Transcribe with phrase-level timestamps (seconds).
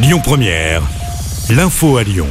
[0.00, 0.82] Lyon Première,
[1.50, 2.28] l'info à Lyon.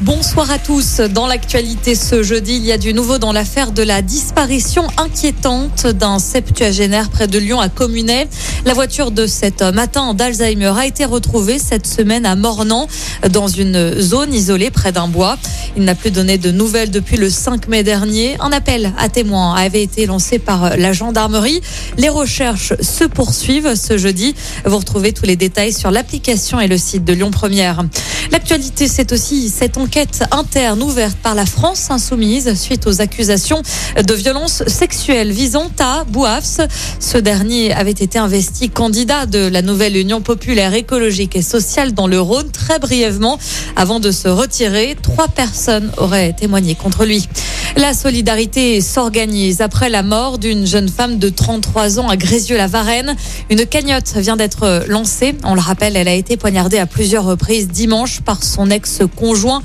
[0.00, 1.00] Bonsoir à tous.
[1.00, 5.86] Dans l'actualité ce jeudi, il y a du nouveau dans l'affaire de la disparition inquiétante
[5.88, 8.28] d'un septuagénaire près de Lyon à Communet.
[8.64, 12.86] La voiture de cet homme atteint d'Alzheimer a été retrouvée cette semaine à Mornan
[13.28, 15.36] dans une zone isolée près d'un bois.
[15.76, 18.36] Il n'a plus donné de nouvelles depuis le 5 mai dernier.
[18.40, 21.60] Un appel à témoins avait été lancé par la gendarmerie.
[21.96, 24.34] Les recherches se poursuivent ce jeudi.
[24.64, 27.84] Vous retrouvez tous les détails sur l'application et le site de Lyon Première.
[28.32, 33.62] L'actualité, c'est aussi cette enquête interne ouverte par la France insoumise suite aux accusations
[33.96, 36.60] de violences sexuelles visant à Bouafs.
[36.98, 42.06] Ce dernier avait été investi candidat de la nouvelle Union populaire écologique et sociale dans
[42.06, 43.38] le Rhône très brièvement
[43.76, 44.96] avant de se retirer.
[45.00, 45.59] Trois personnes
[45.96, 47.28] auraient témoigné contre lui.
[47.76, 53.14] La solidarité s'organise après la mort d'une jeune femme de 33 ans à Grézieux-la-Varenne.
[53.48, 55.36] Une cagnotte vient d'être lancée.
[55.44, 59.62] On le rappelle, elle a été poignardée à plusieurs reprises dimanche par son ex-conjoint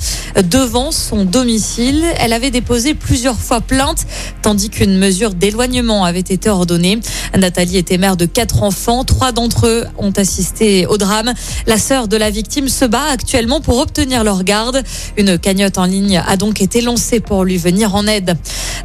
[0.50, 2.04] devant son domicile.
[2.20, 4.06] Elle avait déposé plusieurs fois plainte,
[4.42, 7.00] tandis qu'une mesure d'éloignement avait été ordonnée.
[7.38, 9.04] Nathalie était mère de quatre enfants.
[9.04, 11.34] Trois d'entre eux ont assisté au drame.
[11.68, 14.82] La sœur de la victime se bat actuellement pour obtenir leur garde.
[15.18, 18.38] Une cagnotte en ligne a donc été lancée pour lui venir en aide.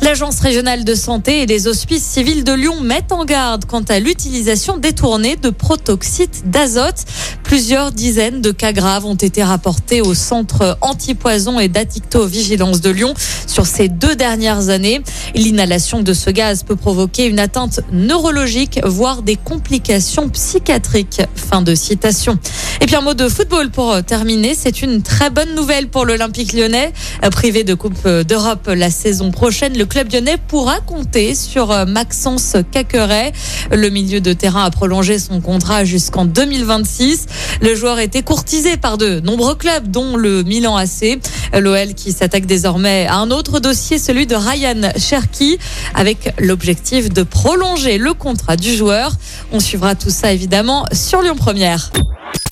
[0.02, 3.98] L'Agence régionale de santé et les hospices civils de Lyon mettent en garde quant à
[3.98, 7.04] l'utilisation détournée de protoxyde d'azote.
[7.42, 13.12] Plusieurs dizaines de cas graves ont été rapportés au centre antipoison et d'addicto-vigilance de Lyon
[13.46, 15.02] sur ces deux dernières années.
[15.34, 18.39] L'inhalation de ce gaz peut provoquer une atteinte neurologique,
[18.84, 21.20] voire des complications psychiatriques.
[21.34, 22.38] Fin de citation.
[22.80, 24.55] Et puis un mot de football pour terminer.
[24.55, 26.92] C'est une très bonne nouvelle pour l'Olympique lyonnais.
[27.33, 33.33] Privé de Coupe d'Europe la saison prochaine, le club lyonnais pourra compter sur Maxence Caqueret.
[33.70, 37.27] Le milieu de terrain a prolongé son contrat jusqu'en 2026.
[37.61, 41.18] Le joueur était courtisé par de nombreux clubs, dont le Milan AC.
[41.58, 45.58] L'OL qui s'attaque désormais à un autre dossier, celui de Ryan Cherki,
[45.94, 49.12] avec l'objectif de prolonger le contrat du joueur.
[49.52, 51.90] On suivra tout ça évidemment sur Lyon Première.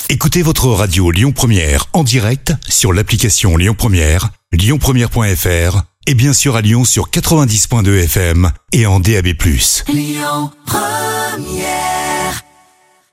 [0.08, 6.56] Écoutez votre radio Lyon Première en direct sur l'application Lyon Première, lyonpremière.fr et bien sûr
[6.56, 9.26] à Lyon sur 90.2 FM et en DAB+.
[9.88, 11.97] Lyon Première